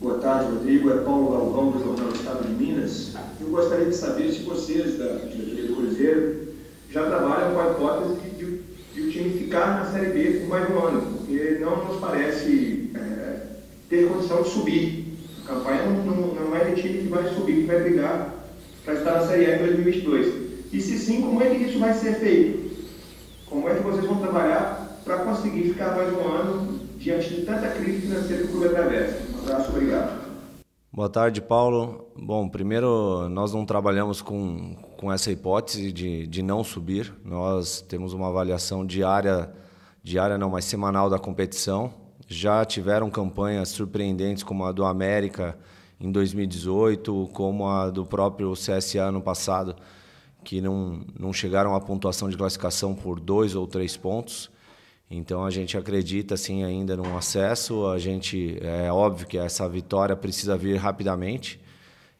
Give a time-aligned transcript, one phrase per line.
[0.00, 0.90] Boa tarde, Rodrigo.
[0.90, 3.14] É Paulo Galvão, do Jornal Estado de Minas.
[3.40, 6.36] Eu gostaria de saber se vocês, da diretoria do Cruzeiro,
[6.88, 8.60] já trabalham com a hipótese de, de,
[8.94, 12.92] de, o time ficar na Série B por mais um ano, porque não nos parece
[12.94, 13.40] é,
[13.90, 15.18] ter condição de subir.
[15.44, 18.34] A campanha não, não, não é de time que vai subir, que vai brigar
[18.84, 20.34] para estar na Série A em 2022.
[20.72, 22.70] E se sim, como é que isso vai ser feito?
[23.46, 27.68] Como é que vocês vão trabalhar para conseguir ficar mais um ano diante de tanta
[27.68, 29.22] crise financeira que o clube atravessa?
[29.32, 30.28] Um abraço, obrigado.
[30.92, 32.10] Boa tarde, Paulo.
[32.16, 37.14] Bom, primeiro, nós não trabalhamos com, com essa hipótese de, de não subir.
[37.24, 39.52] Nós temos uma avaliação diária,
[40.02, 41.94] diária não, mas semanal da competição.
[42.26, 45.56] Já tiveram campanhas surpreendentes como a do América
[46.00, 49.76] em 2018, como a do próprio CSA ano passado,
[50.42, 54.50] que não, não chegaram à pontuação de classificação por dois ou três pontos.
[55.10, 57.86] Então a gente acredita sim ainda no acesso.
[57.86, 61.60] A gente é óbvio que essa vitória precisa vir rapidamente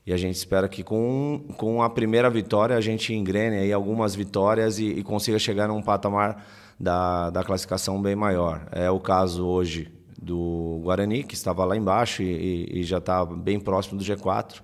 [0.07, 4.15] e a gente espera que com, com a primeira vitória a gente engrene aí algumas
[4.15, 6.47] vitórias e, e consiga chegar num patamar
[6.81, 8.67] da, da classificação bem maior.
[8.73, 13.61] É o caso hoje do Guarani que estava lá embaixo e, e já está bem
[13.61, 14.63] próximo do G4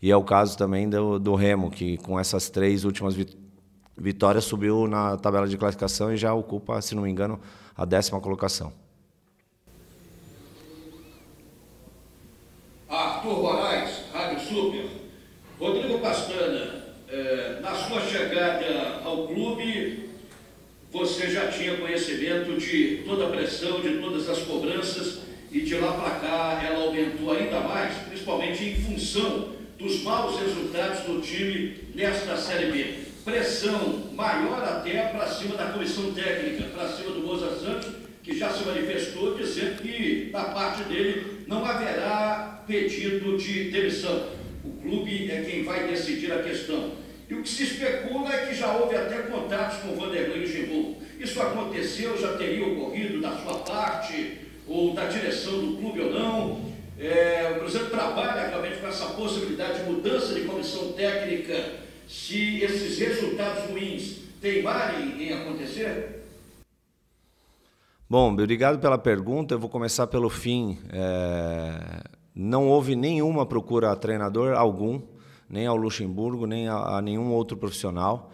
[0.00, 3.16] e é o caso também do, do Remo que com essas três últimas
[3.98, 7.40] vitórias subiu na tabela de classificação e já ocupa, se não me engano,
[7.76, 8.72] a décima colocação.
[12.88, 14.86] Arthur Moraes, Rádio Super.
[15.58, 20.10] Rodrigo Pastana, é, na sua chegada ao clube,
[20.92, 25.92] você já tinha conhecimento de toda a pressão, de todas as cobranças, e de lá
[25.92, 32.36] para cá ela aumentou ainda mais, principalmente em função dos maus resultados do time nesta
[32.36, 37.88] Série B pressão maior até para cima da comissão técnica, para cima do Moza Santos,
[38.22, 44.28] que já se manifestou dizendo que da parte dele não haverá pedido de demissão.
[44.64, 46.92] O clube é quem vai decidir a questão.
[47.28, 51.02] E o que se especula é que já houve até contatos com o Vanderlei Luxemburgo.
[51.18, 56.74] Isso aconteceu, já teria ocorrido da sua parte, ou da direção do clube ou não.
[56.98, 62.98] É, o Cruzeiro trabalha realmente com essa possibilidade de mudança de comissão técnica se esses
[62.98, 66.22] resultados ruins teimarem em acontecer?
[68.08, 69.54] Bom, obrigado pela pergunta.
[69.54, 70.78] Eu vou começar pelo fim.
[70.92, 72.02] É...
[72.34, 75.00] Não houve nenhuma procura a treinador algum,
[75.48, 78.32] nem ao Luxemburgo, nem a, a nenhum outro profissional.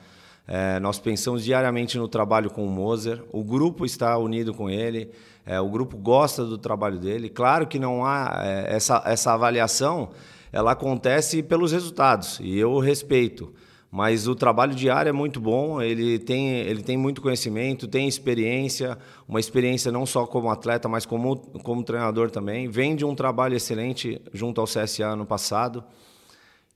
[0.49, 3.23] É, nós pensamos diariamente no trabalho com o Moser.
[3.31, 5.11] O grupo está unido com ele.
[5.47, 7.29] É, o grupo gosta do trabalho dele.
[7.29, 10.11] Claro que não há é, essa, essa avaliação
[10.53, 13.53] ela acontece pelos resultados e eu respeito.
[13.91, 18.97] Mas o trabalho diário é muito bom, ele tem, ele tem muito conhecimento, tem experiência,
[19.27, 22.69] uma experiência não só como atleta, mas como, como treinador também.
[22.69, 25.83] Vem de um trabalho excelente junto ao CSA no passado.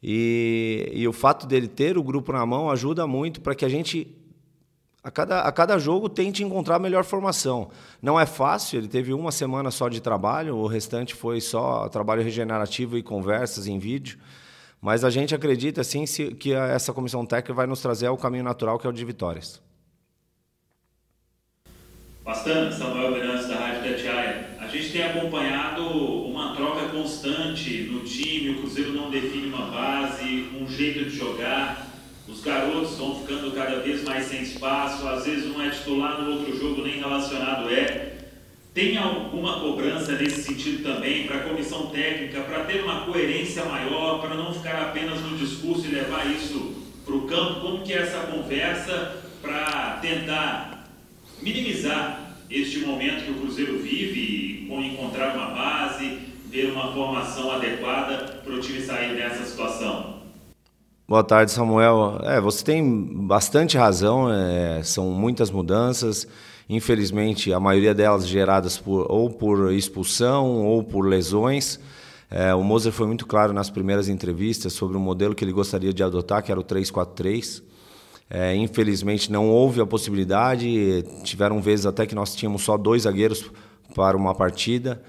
[0.03, 3.69] E, e o fato dele ter o grupo na mão ajuda muito para que a
[3.69, 4.13] gente
[5.05, 7.69] a cada, a cada jogo tente encontrar a melhor formação.
[8.01, 12.23] Não é fácil, ele teve uma semana só de trabalho, o restante foi só trabalho
[12.23, 14.19] regenerativo e conversas em vídeo.
[14.81, 16.05] Mas a gente acredita, sim,
[16.39, 19.63] que essa comissão técnica vai nos trazer o caminho natural, que é o de vitórias.
[22.25, 24.57] Bastante, Samuel Venâncio, da Rádio Tatiaia.
[24.59, 30.49] A gente tem acompanhado uma troca constante no time, o Cruzeiro não define uma base,
[30.59, 31.94] um jeito de jogar.
[32.27, 36.33] Os garotos vão ficando cada vez mais sem espaço, às vezes um é titular no
[36.33, 38.15] outro jogo, nem relacionado é.
[38.73, 44.21] Tem alguma cobrança nesse sentido também para a comissão técnica, para ter uma coerência maior,
[44.23, 46.75] para não ficar apenas no discurso e levar isso
[47.05, 47.61] para o campo?
[47.61, 50.89] Como que é essa conversa para tentar
[51.43, 56.21] minimizar este momento que o Cruzeiro vive, com encontrar uma base,
[56.51, 60.24] ter uma formação adequada para o time sair dessa situação?
[61.07, 62.19] Boa tarde, Samuel.
[62.23, 66.27] É, você tem bastante razão, é, são muitas mudanças.
[66.67, 71.79] Infelizmente, a maioria delas geradas por, ou por expulsão ou por lesões.
[72.31, 75.93] É, o Moser foi muito claro nas primeiras entrevistas sobre o modelo que ele gostaria
[75.93, 77.63] de adotar, que era o 3-4-3.
[78.31, 81.05] É, infelizmente, não houve a possibilidade.
[81.23, 83.45] Tiveram vezes até que nós tínhamos só dois zagueiros
[83.95, 85.03] para uma partida.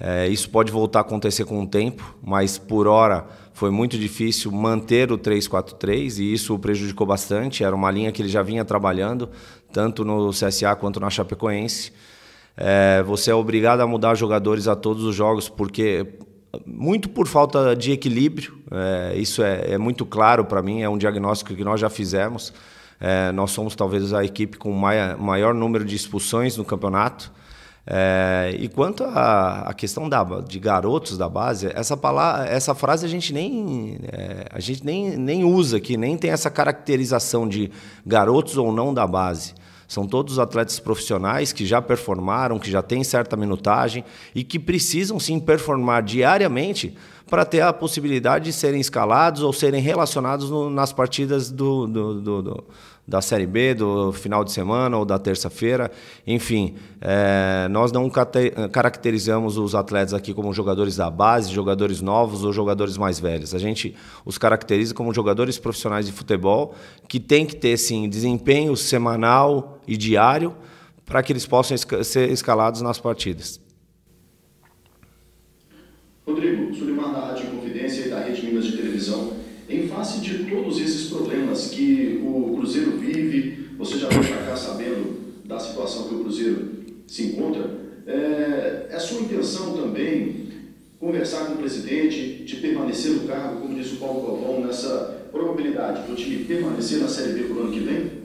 [0.00, 4.52] É, isso pode voltar a acontecer com o tempo, mas por hora foi muito difícil
[4.52, 7.64] manter o 3-4-3 e isso o prejudicou bastante.
[7.64, 9.28] Era uma linha que ele já vinha trabalhando,
[9.72, 11.92] tanto no CSA quanto na Chapecoense.
[12.56, 16.06] É, você é obrigado a mudar jogadores a todos os jogos, porque
[16.64, 18.58] muito por falta de equilíbrio.
[18.70, 22.52] É, isso é, é muito claro para mim, é um diagnóstico que nós já fizemos.
[23.00, 27.32] É, nós somos talvez a equipe com maior, maior número de expulsões no campeonato.
[27.90, 33.08] É, e quanto à questão da, de garotos da base, essa, palavra, essa frase a
[33.08, 37.70] gente, nem, é, a gente nem, nem usa aqui, nem tem essa caracterização de
[38.04, 39.54] garotos ou não da base.
[39.88, 44.04] São todos atletas profissionais que já performaram, que já têm certa minutagem
[44.34, 46.94] e que precisam sim performar diariamente
[47.30, 52.20] para ter a possibilidade de serem escalados ou serem relacionados no, nas partidas do, do,
[52.20, 52.64] do, do
[53.08, 55.90] da Série B, do final de semana ou da terça-feira.
[56.26, 58.10] Enfim, é, nós não
[58.70, 63.54] caracterizamos os atletas aqui como jogadores da base, jogadores novos ou jogadores mais velhos.
[63.54, 63.96] A gente
[64.26, 66.74] os caracteriza como jogadores profissionais de futebol
[67.08, 70.54] que tem que ter, sim, desempenho semanal e diário
[71.06, 73.58] para que eles possam ser escalados nas partidas.
[76.26, 79.37] Rodrigo, Sulimar da Rádio Confidência e da Rede Minas de Televisão
[79.68, 84.56] em face de todos esses problemas que o Cruzeiro vive, você já veio para cá
[84.56, 86.68] sabendo da situação que o Cruzeiro
[87.06, 87.70] se encontra,
[88.06, 90.48] é, é sua intenção também
[90.98, 96.08] conversar com o presidente, de permanecer no cargo, como disse o Paulo Galvão, nessa probabilidade
[96.08, 98.17] do time permanecer na Série B para o ano que vem?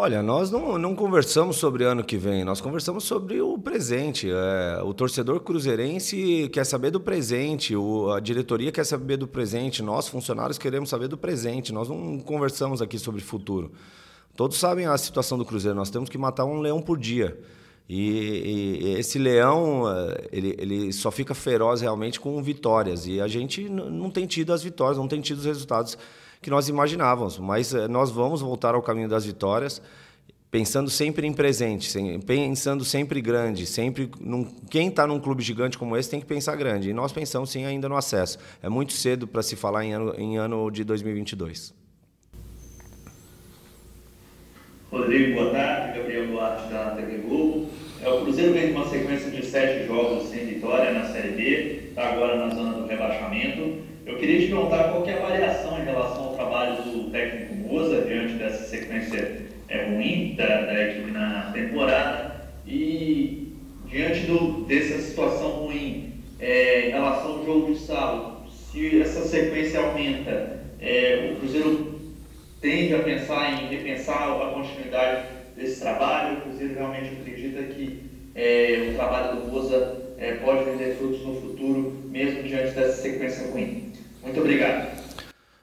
[0.00, 4.30] Olha, nós não, não conversamos sobre ano que vem, nós conversamos sobre o presente.
[4.30, 9.82] É, o torcedor cruzeirense quer saber do presente, o, a diretoria quer saber do presente,
[9.82, 11.72] nós, funcionários, queremos saber do presente.
[11.72, 13.72] Nós não conversamos aqui sobre futuro.
[14.36, 17.36] Todos sabem a situação do Cruzeiro, nós temos que matar um leão por dia.
[17.88, 19.82] E, e esse leão,
[20.30, 23.04] ele, ele só fica feroz realmente com vitórias.
[23.04, 25.98] E a gente não tem tido as vitórias, não tem tido os resultados
[26.40, 27.38] que nós imaginávamos.
[27.38, 29.82] Mas eh, nós vamos voltar ao caminho das vitórias,
[30.50, 31.92] pensando sempre em presente,
[32.26, 36.56] pensando sempre grande, sempre num, quem está num clube gigante como esse tem que pensar
[36.56, 36.90] grande.
[36.90, 38.38] E nós pensamos sim ainda no acesso.
[38.62, 41.74] É muito cedo para se falar em ano, em ano de 2022.
[44.90, 45.98] Rodrigo, boa tarde.
[45.98, 47.68] Gabriel Duarte da TV Globo.
[48.00, 51.88] É, o Cruzeiro vem com uma sequência de sete jogos sem vitória na Série B,
[51.88, 53.87] está agora na zona do rebaixamento.
[54.08, 58.00] Eu queria te perguntar qual é a variação em relação ao trabalho do técnico Moza
[58.00, 63.52] diante dessa sequência é, ruim da, da equipe na temporada e
[63.84, 69.78] diante do, dessa situação ruim é, em relação ao jogo de sábado, se essa sequência
[69.78, 72.00] aumenta, é, o Cruzeiro
[72.62, 78.02] tende a pensar em repensar a continuidade desse trabalho, o Cruzeiro realmente acredita que
[78.34, 83.50] é, o trabalho do Moza é, pode render frutos no futuro, mesmo diante dessa sequência
[83.50, 83.87] ruim.
[84.22, 84.98] Muito obrigado.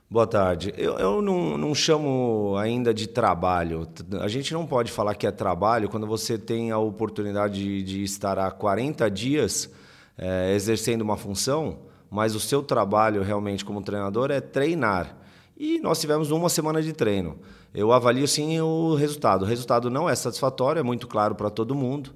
[0.10, 0.74] Boa tarde.
[0.78, 3.88] Eu, eu não, não, chamo ainda de trabalho.
[4.22, 8.04] A gente não pode falar que é trabalho quando você tem a oportunidade de, de
[8.04, 9.70] estar há 40 dias
[10.18, 11.80] é, exercendo uma função,
[12.10, 15.18] mas o seu trabalho realmente como treinador é treinar.
[15.58, 17.40] E nós tivemos uma semana de treino.
[17.74, 19.44] Eu avalio sim o resultado.
[19.44, 22.14] O resultado não é satisfatório, é muito claro para todo mundo.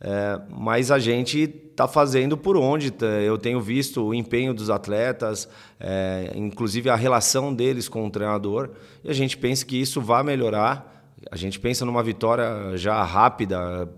[0.00, 2.90] É, mas a gente está fazendo por onde.
[2.90, 3.06] Tá?
[3.06, 5.48] Eu tenho visto o empenho dos atletas,
[5.80, 8.70] é, inclusive a relação deles com o treinador,
[9.02, 10.94] e a gente pensa que isso vai melhorar.
[11.30, 13.88] A gente pensa numa vitória já rápida,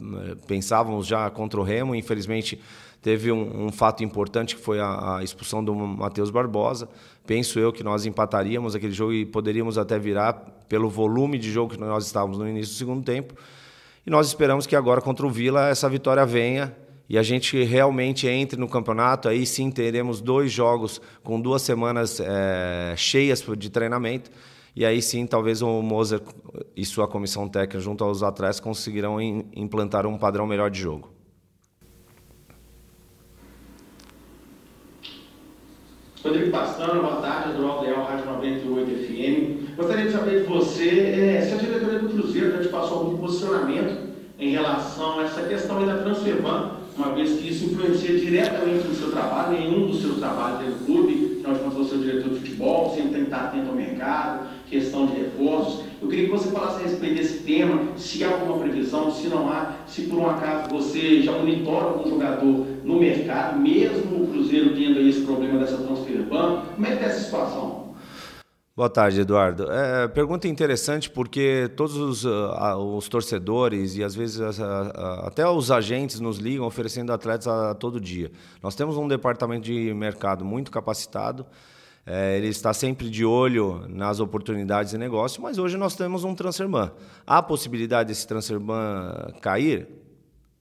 [0.47, 2.59] pensávamos já contra o Remo, infelizmente
[3.03, 6.89] teve um, um fato importante que foi a, a expulsão do Matheus Barbosa.
[7.27, 10.33] Penso eu que nós empataríamos aquele jogo e poderíamos até virar
[10.69, 13.35] pelo volume de jogo que nós estávamos no início do segundo tempo.
[14.09, 16.75] E nós esperamos que agora contra o Vila essa vitória venha
[17.11, 19.29] e a gente realmente entre no campeonato.
[19.29, 24.31] Aí sim teremos dois jogos com duas semanas é, cheias de treinamento.
[24.75, 26.23] E aí sim, talvez o Moser
[26.75, 29.21] e sua comissão técnica, junto aos atletas, conseguirão
[29.55, 31.13] implantar um padrão melhor de jogo.
[36.25, 39.77] Rodrigo Pastano, boa tarde, Adroaldo Leal, Rádio 98 FM.
[39.77, 41.59] Gostaria de saber de você é, se a
[42.49, 46.79] diretoria do Cruzeiro já te passou algum posicionamento em relação a essa questão da Transfervan,
[46.97, 50.85] uma vez que isso influencia diretamente no seu trabalho, nenhum dos seus trabalhos dentro do
[50.87, 53.69] clube, afinal de contas você é o diretor de futebol, sempre tem que estar atento
[53.69, 55.85] ao mercado, questão de reforços.
[56.01, 59.49] Eu queria que você falasse a respeito desse tema, se há alguma previsão, se não
[59.49, 64.75] há, se por um acaso você já monitora algum jogador no mercado, mesmo o Cruzeiro
[64.77, 67.88] tendo esse problema dessa transfer ban, como é que está essa situação?
[68.79, 69.69] Boa tarde, Eduardo.
[69.73, 75.45] É, pergunta interessante porque todos os, uh, os torcedores e às vezes uh, uh, até
[75.45, 78.31] os agentes nos ligam oferecendo atletas a, a todo dia.
[78.63, 81.45] Nós temos um departamento de mercado muito capacitado,
[82.07, 86.33] é, ele está sempre de olho nas oportunidades de negócio, mas hoje nós temos um
[86.33, 86.93] transferban.
[87.27, 89.89] Há possibilidade desse transferban cair?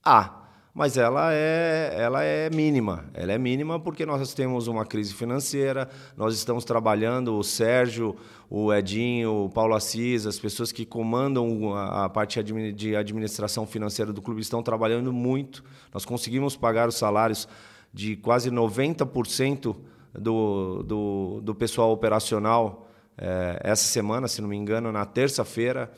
[0.04, 0.47] Há.
[0.78, 3.06] Mas ela é, ela é mínima.
[3.12, 8.16] Ela é mínima porque nós temos uma crise financeira, nós estamos trabalhando, o Sérgio,
[8.48, 14.22] o Edinho, o Paulo Assis, as pessoas que comandam a parte de administração financeira do
[14.22, 15.64] clube estão trabalhando muito.
[15.92, 17.50] Nós conseguimos pagar os salários
[17.92, 19.76] de quase 90%
[20.14, 25.92] do, do, do pessoal operacional é, essa semana, se não me engano, na terça-feira.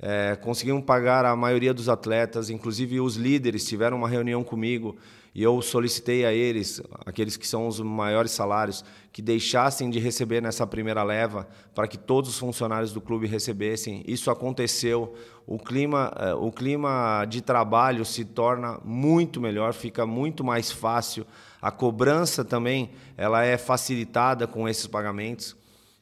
[0.00, 4.96] É, conseguimos pagar a maioria dos atletas, inclusive os líderes tiveram uma reunião comigo
[5.34, 10.40] e eu solicitei a eles, aqueles que são os maiores salários, que deixassem de receber
[10.40, 14.04] nessa primeira leva para que todos os funcionários do clube recebessem.
[14.06, 15.14] Isso aconteceu.
[15.44, 21.26] O clima, é, o clima de trabalho se torna muito melhor, fica muito mais fácil.
[21.60, 25.56] A cobrança também ela é facilitada com esses pagamentos.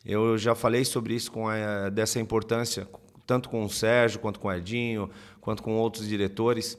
[0.05, 2.87] Eu já falei sobre isso com a, dessa importância
[3.33, 5.09] tanto com o Sérgio, quanto com o Edinho,
[5.41, 6.77] quanto com outros diretores.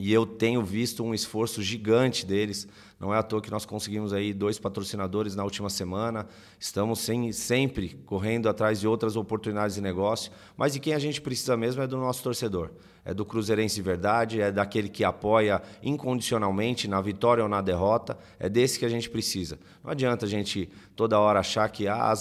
[0.00, 2.66] E eu tenho visto um esforço gigante deles.
[2.98, 6.26] Não é à toa que nós conseguimos aí dois patrocinadores na última semana.
[6.58, 10.32] Estamos sem, sempre correndo atrás de outras oportunidades de negócio.
[10.56, 12.70] Mas de quem a gente precisa mesmo é do nosso torcedor.
[13.04, 18.16] É do Cruzeirense de verdade, é daquele que apoia incondicionalmente na vitória ou na derrota.
[18.38, 19.58] É desse que a gente precisa.
[19.84, 22.14] Não adianta a gente toda hora achar que ah,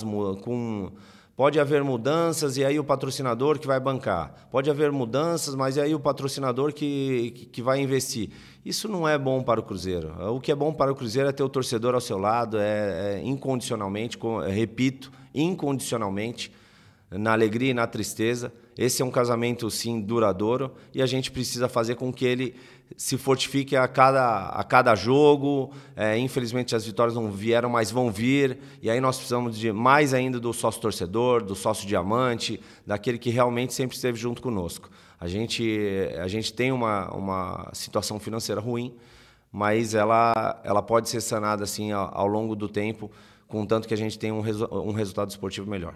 [0.43, 0.91] com
[1.41, 4.47] Pode haver mudanças e aí o patrocinador que vai bancar.
[4.51, 8.29] Pode haver mudanças, mas e aí o patrocinador que, que, vai investir.
[8.63, 10.13] Isso não é bom para o Cruzeiro.
[10.35, 13.15] O que é bom para o Cruzeiro é ter o torcedor ao seu lado, é,
[13.15, 14.19] é incondicionalmente,
[14.49, 16.51] repito, incondicionalmente,
[17.11, 18.53] na alegria e na tristeza.
[18.77, 22.55] Esse é um casamento, sim, duradouro e a gente precisa fazer com que ele
[22.95, 25.71] se fortifique a cada, a cada jogo.
[25.95, 28.57] É, infelizmente as vitórias não vieram, mas vão vir.
[28.81, 33.29] E aí nós precisamos de mais ainda do sócio torcedor, do sócio diamante, daquele que
[33.29, 34.89] realmente sempre esteve junto conosco.
[35.19, 38.95] A gente, a gente tem uma, uma situação financeira ruim,
[39.51, 43.11] mas ela, ela pode ser sanada assim ao, ao longo do tempo,
[43.47, 45.93] contanto que a gente tenha um, resu um resultado esportivo melhor.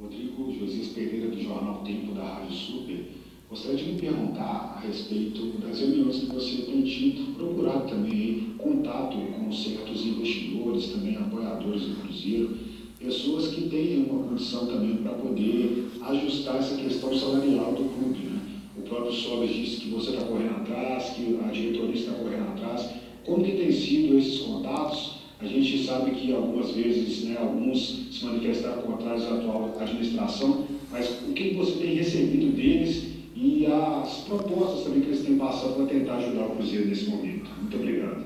[0.00, 3.12] Rodrigo Josias Pereira, do Jornal Tempo da Rádio Super.
[3.48, 9.16] Gostaria de me perguntar a respeito das reuniões que você tem tido, procurado também contato
[9.16, 12.58] com certos investidores, também apoiadores do Cruzeiro,
[12.98, 18.18] pessoas que têm uma condição também para poder ajustar essa questão salarial do clube.
[18.18, 18.40] Né?
[18.76, 22.90] O próprio Sobes disse que você está correndo atrás, que a diretoria está correndo atrás.
[23.24, 25.13] Como que tem sido esses contatos?
[25.44, 31.22] A gente sabe que algumas vezes né, alguns se manifestaram contra a atual administração, mas
[31.28, 35.84] o que você tem recebido deles e as propostas também que eles têm passado para
[35.84, 37.50] tentar ajudar o Cruzeiro nesse momento.
[37.60, 38.24] Muito obrigado.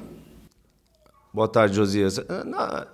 [1.34, 2.20] Boa tarde, Josias.
[2.28, 2.86] Ah,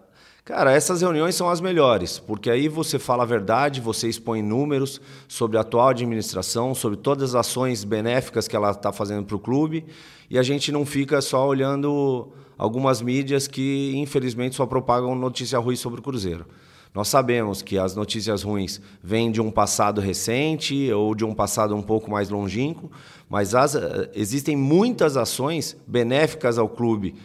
[0.45, 5.01] cara, essas reuniões são as melhores, porque aí você fala a verdade, você expõe números
[5.27, 9.39] sobre a atual administração, sobre todas as ações benéficas que ela está fazendo para o
[9.39, 9.87] clube,
[10.29, 15.77] e a gente não fica só olhando algumas mídias que, infelizmente, só propagam notícia ruim
[15.77, 16.45] sobre o Cruzeiro.
[16.95, 21.75] Nós sabemos que as notícias ruins vêm de um passado recente ou de um passado
[21.75, 22.89] um pouco mais longínquo,
[23.29, 27.17] mas as, eh, existem muitas ações benéficas ao clube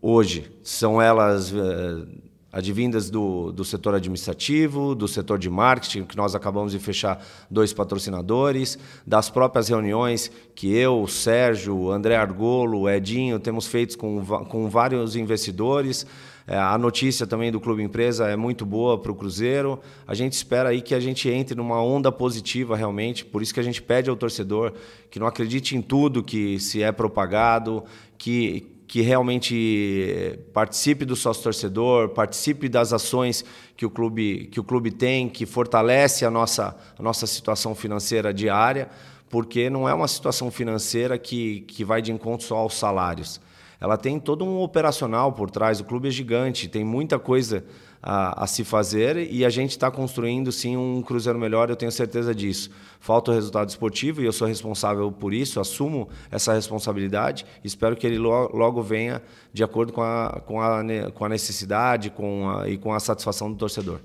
[0.00, 0.50] hoje.
[0.62, 2.08] São elas uh,
[2.52, 7.72] advindas do, do setor administrativo, do setor de marketing, que nós acabamos de fechar dois
[7.72, 14.68] patrocinadores, das próprias reuniões que eu, o Sérgio, André Argolo, Edinho temos feito com, com
[14.68, 16.06] vários investidores.
[16.50, 19.78] É, a notícia também do Clube Empresa é muito boa para o Cruzeiro.
[20.04, 23.24] A gente espera aí que a gente entre numa onda positiva realmente.
[23.24, 24.72] Por isso que a gente pede ao torcedor
[25.08, 27.84] que não acredite em tudo que se é propagado,
[28.18, 33.44] que, que realmente participe do sócio torcedor, participe das ações
[33.76, 38.34] que o clube, que o clube tem, que fortalece a nossa, a nossa situação financeira
[38.34, 38.90] diária,
[39.28, 43.40] porque não é uma situação financeira que, que vai de encontro só aos salários
[43.80, 45.80] ela tem todo um operacional por trás.
[45.80, 47.64] O clube é gigante, tem muita coisa
[48.02, 51.92] a, a se fazer e a gente está construindo sim um Cruzeiro melhor, eu tenho
[51.92, 52.70] certeza disso.
[52.98, 57.44] Falta o resultado esportivo e eu sou responsável por isso, assumo essa responsabilidade.
[57.62, 62.10] Espero que ele logo, logo venha de acordo com a, com a, com a necessidade
[62.10, 64.00] com a, e com a satisfação do torcedor.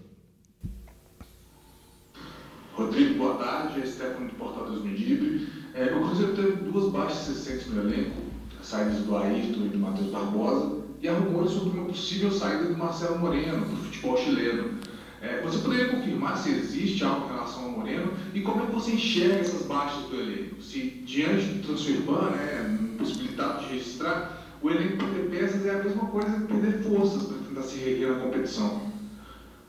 [2.74, 3.82] Rodrigo, boa tarde.
[3.82, 8.26] É Stefano do Portal 2000 É, o Cruzeiro teve duas baixas recentes no elenco
[8.66, 12.78] saídas do Ayrton e do Matheus Barbosa, e há rumores sobre uma possível saída do
[12.78, 14.80] Marcelo Moreno, do futebol chileno.
[15.22, 18.72] É, você poderia confirmar se existe algo em relação ao Moreno e como é que
[18.72, 20.62] você enxerga essas baixas do elenco?
[20.62, 26.08] Se diante do transfer né, possibilidade de registrar, o elenco perder peças é a mesma
[26.08, 28.82] coisa que perder forças para tentar se reerguer na competição.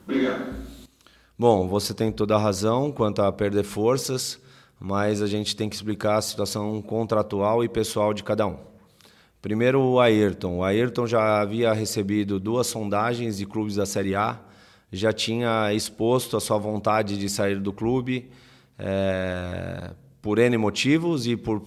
[0.07, 0.55] Obrigado.
[1.37, 4.39] Bom, você tem toda a razão quanto a perder forças
[4.79, 8.57] mas a gente tem que explicar a situação contratual e pessoal de cada um.
[9.41, 10.57] Primeiro, o Ayrton.
[10.57, 14.39] O Ayrton já havia recebido duas sondagens de clubes da Série A,
[14.91, 18.29] já tinha exposto a sua vontade de sair do clube
[18.79, 19.91] é,
[20.21, 21.61] por N motivos e por,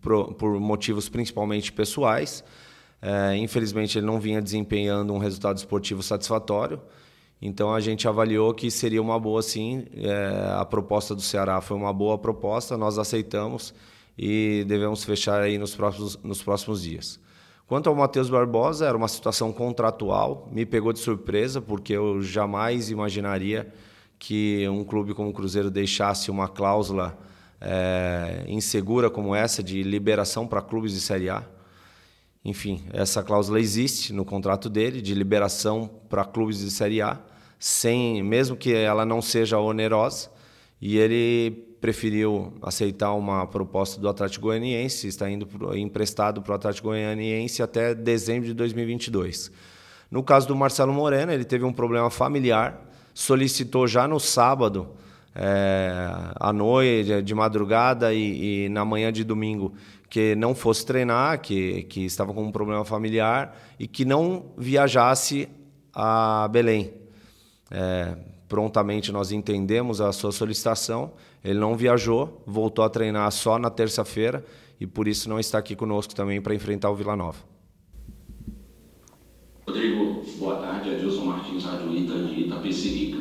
[0.00, 2.44] por, por motivos principalmente pessoais.
[3.00, 6.80] É, infelizmente, ele não vinha desempenhando um resultado esportivo satisfatório.
[7.40, 9.86] Então a gente avaliou que seria uma boa sim.
[9.94, 13.72] É, a proposta do Ceará foi uma boa proposta, nós aceitamos
[14.18, 17.20] e devemos fechar aí nos próximos, nos próximos dias.
[17.68, 22.90] Quanto ao Matheus Barbosa, era uma situação contratual, me pegou de surpresa, porque eu jamais
[22.90, 23.72] imaginaria
[24.18, 27.16] que um clube como o Cruzeiro deixasse uma cláusula
[27.60, 31.44] é, insegura como essa de liberação para clubes de Série A.
[32.44, 37.20] Enfim, essa cláusula existe no contrato dele de liberação para clubes de Série A,
[37.58, 40.30] sem, mesmo que ela não seja onerosa,
[40.80, 46.88] e ele preferiu aceitar uma proposta do Atlético Goianiense, está indo emprestado para o Atlético
[46.88, 49.50] Goianiense até dezembro de 2022.
[50.10, 52.82] No caso do Marcelo Moreno, ele teve um problema familiar,
[53.14, 54.88] solicitou já no sábado,
[55.34, 56.00] é,
[56.34, 59.72] à noite, de madrugada e, e, na manhã de domingo,
[60.10, 65.48] que não fosse treinar, que, que estava com um problema familiar e que não viajasse
[65.94, 66.92] a Belém.
[67.70, 68.16] É,
[68.48, 71.12] prontamente nós entendemos a sua solicitação
[71.44, 74.44] ele não viajou, voltou a treinar só na terça-feira
[74.80, 77.38] e por isso não está aqui conosco também para enfrentar o Vila Nova.
[79.66, 80.94] Rodrigo, boa tarde.
[80.94, 83.18] Adilson Martins, Rádio Itapecerica.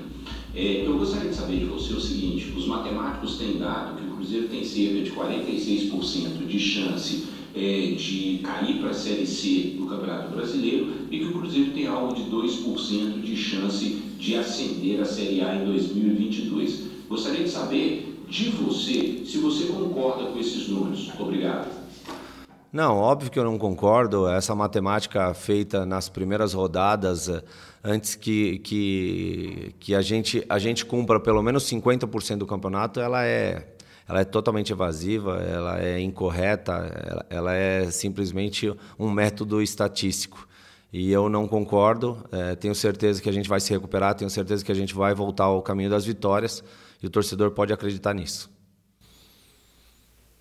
[0.56, 4.16] É, eu gostaria de saber de você o seguinte: os matemáticos têm dado que o
[4.16, 9.88] Cruzeiro tem cerca de 46% de chance é, de cair para a Série C do
[9.88, 15.06] Campeonato Brasileiro e que o Cruzeiro tem algo de 2% de chance de ascender à
[15.06, 16.97] Série A em 2022.
[17.10, 21.10] Gostaria de saber de você se você concorda com esses números.
[21.18, 21.68] Obrigado.
[22.72, 24.28] Não, óbvio que eu não concordo.
[24.28, 27.42] Essa matemática feita nas primeiras rodadas, eh,
[27.82, 33.26] antes que, que, que a, gente, a gente cumpra pelo menos 50% do campeonato, ela
[33.26, 33.76] é,
[34.08, 40.46] ela é totalmente evasiva, ela é incorreta, ela, ela é simplesmente um método estatístico.
[40.92, 42.18] E eu não concordo.
[42.34, 45.16] É, tenho certeza que a gente vai se recuperar, tenho certeza que a gente vai
[45.16, 46.62] voltar ao caminho das vitórias
[47.02, 48.50] e o torcedor pode acreditar nisso.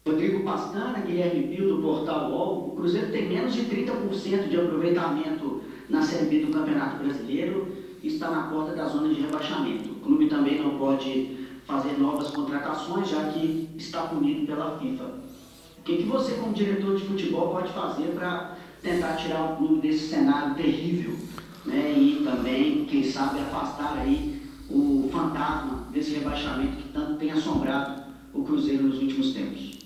[0.07, 5.63] Rodrigo Pastana, Guilherme Pio do Portal UOL, o Cruzeiro tem menos de 30% de aproveitamento
[5.89, 9.91] na Série B do Campeonato Brasileiro e está na porta da zona de rebaixamento.
[9.91, 15.05] O clube também não pode fazer novas contratações, já que está punido pela FIFA.
[15.79, 19.81] O que, que você, como diretor de futebol, pode fazer para tentar tirar o clube
[19.81, 21.17] desse cenário terrível
[21.65, 21.93] né?
[21.97, 24.41] e também, quem sabe, afastar aí
[24.71, 28.03] o fantasma desse rebaixamento que tanto tem assombrado
[28.35, 29.79] o Cruzeiro nos últimos tempos?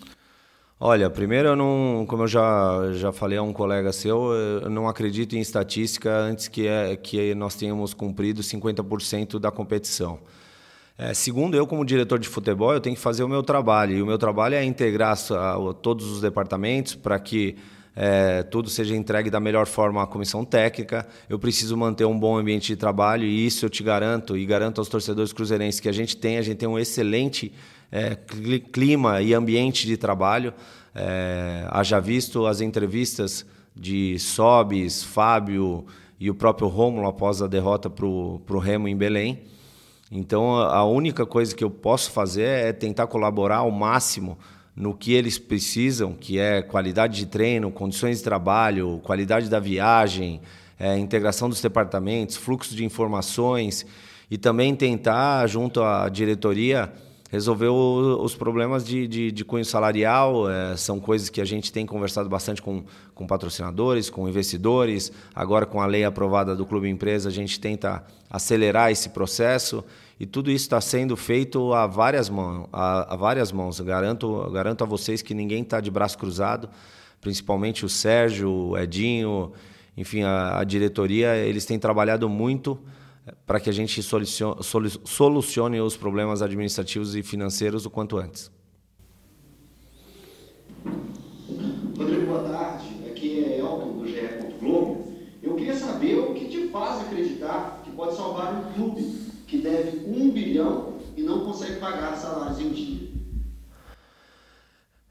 [0.79, 4.89] Olha, primeiro eu não, como eu já, já falei a um colega seu, eu não
[4.89, 10.19] acredito em estatística antes que, é, que nós tenhamos cumprido 50% da competição.
[10.97, 14.03] É, segundo, eu como diretor de futebol, eu tenho que fazer o meu trabalho, e
[14.03, 15.17] o meu trabalho é integrar
[15.83, 17.57] todos os departamentos para que
[18.03, 21.07] é, tudo seja entregue da melhor forma à comissão técnica.
[21.29, 24.79] Eu preciso manter um bom ambiente de trabalho e isso eu te garanto e garanto
[24.79, 26.39] aos torcedores cruzeirenses que a gente tem.
[26.39, 27.53] A gente tem um excelente
[27.93, 28.17] é,
[28.73, 30.55] clima e ambiente de trabalho.
[30.95, 33.45] É, haja visto as entrevistas
[33.77, 35.85] de Sobis, Fábio
[36.19, 39.43] e o próprio Rômulo após a derrota para o Remo em Belém.
[40.11, 44.39] Então, a única coisa que eu posso fazer é tentar colaborar ao máximo
[44.81, 50.41] no que eles precisam, que é qualidade de treino, condições de trabalho, qualidade da viagem,
[50.79, 53.85] é, integração dos departamentos, fluxo de informações
[54.31, 56.91] e também tentar, junto à diretoria,
[57.31, 60.51] resolver o, os problemas de, de, de cunho salarial.
[60.51, 62.83] É, são coisas que a gente tem conversado bastante com,
[63.15, 65.13] com patrocinadores, com investidores.
[65.35, 69.85] Agora, com a lei aprovada do Clube Empresa, a gente tenta acelerar esse processo
[70.21, 72.69] e tudo isso está sendo feito a várias mãos.
[72.71, 73.81] A, a várias mãos.
[73.81, 76.69] garanto, garanto a vocês que ninguém está de braço cruzado,
[77.23, 79.51] principalmente o Sérgio, o Edinho,
[79.97, 81.35] enfim, a, a diretoria.
[81.37, 82.79] Eles têm trabalhado muito
[83.27, 84.61] eh, para que a gente solucione,
[85.05, 88.53] solucione os problemas administrativos e financeiros o quanto antes.
[91.97, 92.89] Rodrigo, boa tarde.
[93.11, 94.55] Aqui é Elton do GE.
[94.61, 95.15] Globo.
[95.43, 100.05] Eu queria saber o que te faz acreditar que pode salvar um clube que deve
[100.07, 103.11] um bilhão e não consegue pagar salários em dia.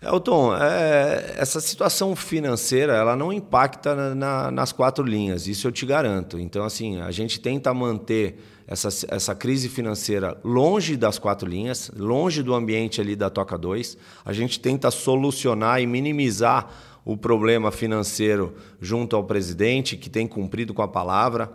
[0.01, 5.73] Elton, é, essa situação financeira ela não impacta na, na, nas quatro linhas, isso eu
[5.73, 6.39] te garanto.
[6.39, 12.41] Então, assim, a gente tenta manter essa, essa crise financeira longe das quatro linhas, longe
[12.41, 13.97] do ambiente ali da Toca 2.
[14.23, 16.71] A gente tenta solucionar e minimizar
[17.03, 21.51] o problema financeiro junto ao presidente, que tem cumprido com a palavra.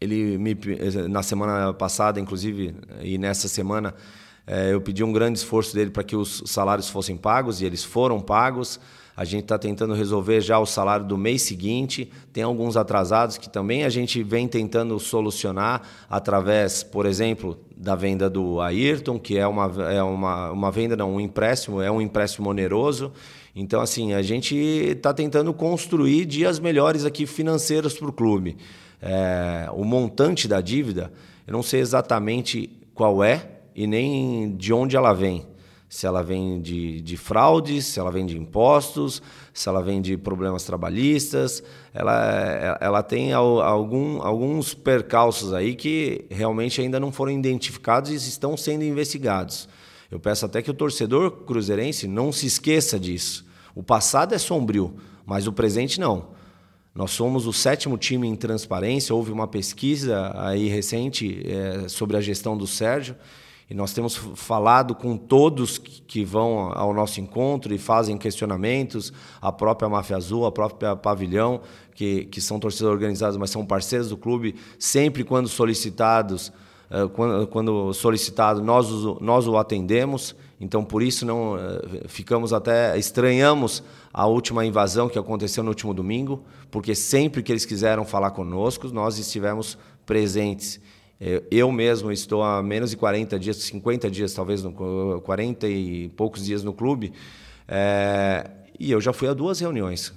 [0.00, 0.56] Ele me,
[1.08, 3.94] na semana passada, inclusive, e nessa semana,
[4.46, 7.82] é, eu pedi um grande esforço dele para que os salários fossem pagos e eles
[7.82, 8.78] foram pagos.
[9.16, 12.12] A gente está tentando resolver já o salário do mês seguinte.
[12.34, 18.28] Tem alguns atrasados que também a gente vem tentando solucionar através, por exemplo, da venda
[18.28, 22.50] do Ayrton, que é uma, é uma, uma venda, não, um empréstimo, é um empréstimo
[22.50, 23.10] oneroso.
[23.54, 28.58] Então, assim, a gente está tentando construir dias melhores aqui financeiros para o clube.
[29.08, 31.12] É, o montante da dívida,
[31.46, 35.46] eu não sei exatamente qual é, e nem de onde ela vem.
[35.88, 39.22] Se ela vem de, de fraudes, se ela vem de impostos,
[39.54, 41.62] se ela vem de problemas trabalhistas.
[41.94, 48.56] Ela, ela tem algum, alguns percalços aí que realmente ainda não foram identificados e estão
[48.56, 49.68] sendo investigados.
[50.10, 53.46] Eu peço até que o torcedor cruzeirense não se esqueça disso.
[53.72, 56.34] O passado é sombrio, mas o presente não.
[56.96, 59.14] Nós somos o sétimo time em transparência.
[59.14, 63.14] Houve uma pesquisa aí recente é, sobre a gestão do Sérgio
[63.68, 69.50] e nós temos falado com todos que vão ao nosso encontro e fazem questionamentos, a
[69.50, 71.60] própria Máfia Azul, a própria Pavilhão,
[71.92, 76.52] que, que são torcidas organizadas, mas são parceiros do clube, sempre quando solicitados,
[76.88, 78.88] eh, quando, quando solicitado, nós,
[79.20, 80.36] nós o atendemos.
[80.60, 85.92] Então, por isso, não eh, ficamos até estranhamos a última invasão que aconteceu no último
[85.92, 90.80] domingo, porque sempre que eles quiseram falar conosco, nós estivemos presentes.
[91.20, 94.62] É, eu mesmo estou há menos de 40 dias, 50 dias, talvez,
[95.24, 97.12] 40 e poucos dias no clube,
[97.68, 100.12] é, e eu já fui a duas reuniões.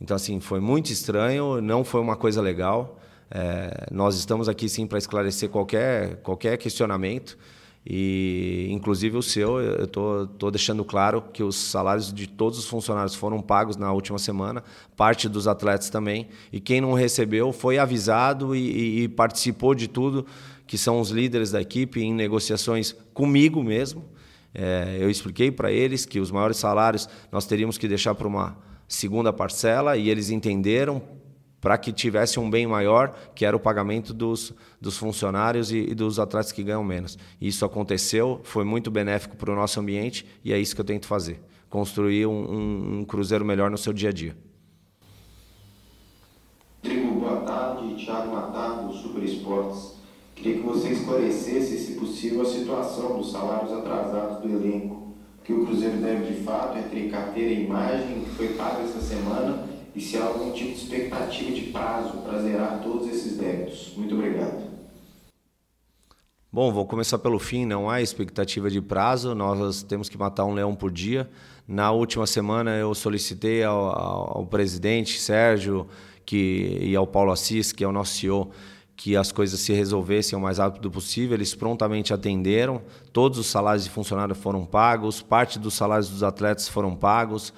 [0.00, 2.98] Então, assim, foi muito estranho, não foi uma coisa legal.
[3.30, 7.38] É, nós estamos aqui, sim, para esclarecer qualquer, qualquer questionamento.
[7.86, 13.14] E, inclusive, o seu, eu estou deixando claro que os salários de todos os funcionários
[13.14, 14.64] foram pagos na última semana,
[14.96, 16.28] parte dos atletas também.
[16.50, 20.24] E quem não recebeu foi avisado e, e participou de tudo,
[20.66, 24.04] que são os líderes da equipe, em negociações comigo mesmo.
[24.54, 28.56] É, eu expliquei para eles que os maiores salários nós teríamos que deixar para uma
[28.88, 31.02] segunda parcela e eles entenderam
[31.64, 35.94] para que tivesse um bem maior, que era o pagamento dos, dos funcionários e, e,
[35.94, 37.16] dos atletas que ganham menos.
[37.40, 41.06] Isso aconteceu, foi muito benéfico para o nosso ambiente e é isso que eu tento
[41.06, 44.36] fazer: construir um, um, um cruzeiro melhor no seu dia a dia.
[46.84, 47.94] Rodrigo, boa tarde.
[47.94, 49.94] Thiago Matar, do Super Esportes.
[50.34, 55.64] Queria que você esclarecesse, se possível, a situação dos salários atrasados do elenco, que o
[55.64, 60.16] Cruzeiro deve de fato entre carteira e imagem, que foi pago essa semana e se
[60.16, 63.92] há algum tipo de expectativa de prazo para zerar todos esses débitos.
[63.96, 64.64] Muito obrigado.
[66.52, 67.64] Bom, vou começar pelo fim.
[67.64, 71.28] Não há expectativa de prazo, nós temos que matar um leão por dia.
[71.66, 75.86] Na última semana, eu solicitei ao, ao, ao presidente Sérgio
[76.24, 78.50] que, e ao Paulo Assis, que é o nosso CEO,
[78.96, 81.34] que as coisas se resolvessem o mais rápido possível.
[81.34, 86.68] Eles prontamente atenderam, todos os salários de funcionário foram pagos, parte dos salários dos atletas
[86.68, 87.52] foram pagos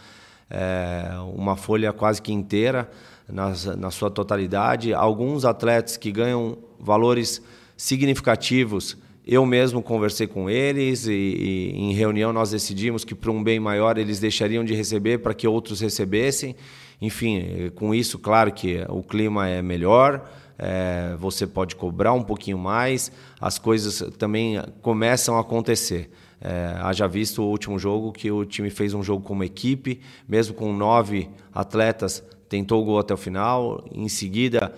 [0.51, 2.91] é, uma folha quase que inteira
[3.29, 4.95] na, na sua totalidade.
[4.95, 7.43] Alguns atletas que ganham valores
[7.77, 13.43] significativos, eu mesmo conversei com eles e, e em reunião nós decidimos que para um
[13.43, 16.55] bem maior eles deixariam de receber para que outros recebessem.
[17.03, 22.57] Enfim, com isso, claro que o clima é melhor, é, você pode cobrar um pouquinho
[22.57, 26.11] mais, as coisas também começam a acontecer.
[26.41, 30.55] É, haja visto o último jogo que o time fez um jogo como equipe, mesmo
[30.55, 33.85] com nove atletas, tentou o gol até o final.
[33.93, 34.73] Em seguida,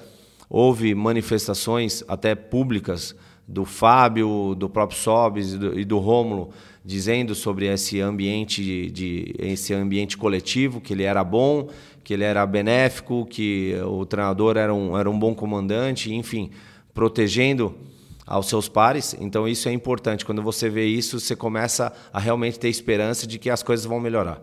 [0.48, 3.14] houve manifestações até públicas
[3.46, 6.50] do Fábio, do próprio Sobis e do, do Rômulo,
[6.84, 11.68] dizendo sobre esse ambiente de, de, esse ambiente coletivo, que ele era bom,
[12.04, 16.50] que ele era benéfico, que o treinador era um, era um bom comandante, enfim,
[16.94, 17.74] protegendo
[18.28, 19.16] aos seus pares.
[19.18, 20.24] Então isso é importante.
[20.24, 23.98] Quando você vê isso, você começa a realmente ter esperança de que as coisas vão
[23.98, 24.42] melhorar.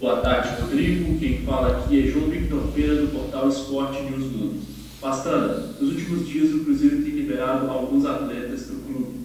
[0.00, 1.16] Boa tarde, Rodrigo.
[1.20, 4.60] Quem fala aqui é João Victor Pena, do portal Esporte News Mundo.
[5.00, 9.20] Pastana, nos últimos dias o Cruzeiro tem liberado alguns atletas do clube.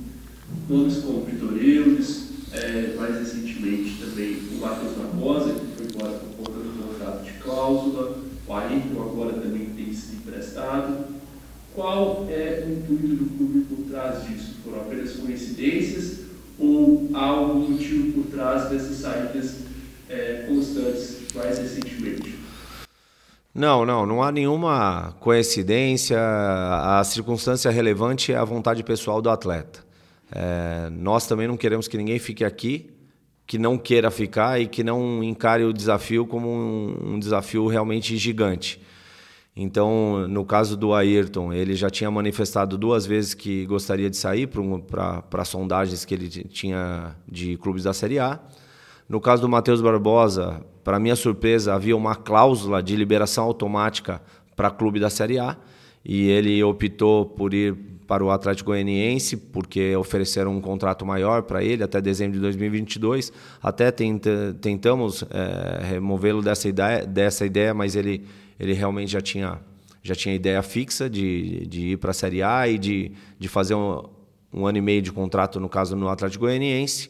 [0.70, 6.46] Nomes como Vitor Eudes, é, mais recentemente também o Matheus Barbosa, que foi embora por
[6.46, 8.18] conta do contrato de cláusula,
[8.48, 11.06] o Ayrton agora também tem sido emprestado.
[11.78, 14.56] Qual é o intuito do clube por trás disso?
[14.66, 16.22] Foram apenas coincidências
[16.58, 19.60] ou há algum motivo por trás dessas saídas
[20.10, 22.34] é, constantes mais recentemente?
[23.54, 26.18] Não, não, não há nenhuma coincidência.
[26.20, 29.86] A circunstância relevante é a vontade pessoal do atleta.
[30.32, 32.90] É, nós também não queremos que ninguém fique aqui,
[33.46, 38.18] que não queira ficar e que não encare o desafio como um, um desafio realmente
[38.18, 38.82] gigante.
[39.60, 44.48] Então, no caso do Ayrton, ele já tinha manifestado duas vezes que gostaria de sair
[44.48, 48.40] para sondagens que ele tinha de clubes da Série A.
[49.10, 54.22] No caso do Matheus Barbosa, para minha surpresa, havia uma cláusula de liberação automática
[54.56, 55.58] para clube da Série A
[56.06, 57.74] e ele optou por ir
[58.06, 63.34] para o Atlético Goianiense porque ofereceram um contrato maior para ele até dezembro de 2022.
[63.60, 68.24] Até tenta, tentamos é, removê-lo dessa ideia, dessa ideia, mas ele
[68.60, 69.60] ele realmente já tinha,
[70.02, 73.76] já tinha ideia fixa de, de ir para a Série A e de, de fazer
[73.76, 74.04] um,
[74.54, 77.10] um ano e meio de contrato, no caso, no Atlético Goianiense.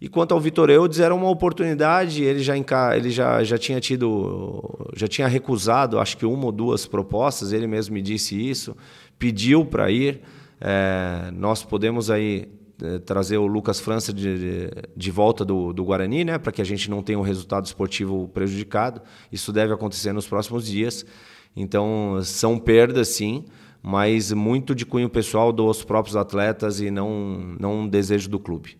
[0.00, 2.56] E quanto ao Vitor Eudes, era uma oportunidade, ele já,
[2.96, 7.66] ele já, já tinha tido, já tinha recusado, acho que uma ou duas propostas, ele
[7.66, 8.74] mesmo me disse isso,
[9.18, 10.22] pediu para ir.
[10.58, 12.48] É, nós podemos aí
[13.04, 16.64] trazer o Lucas França de, de, de volta do, do Guarani, né, para que a
[16.64, 19.02] gente não tenha um resultado esportivo prejudicado.
[19.30, 21.04] Isso deve acontecer nos próximos dias.
[21.54, 23.44] Então, são perdas, sim,
[23.82, 28.79] mas muito de cunho pessoal dos próprios atletas e não, não um desejo do clube.